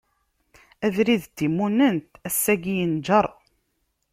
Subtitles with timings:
[0.85, 3.25] Abrid n timunent, ass-agi yenǧeṛ.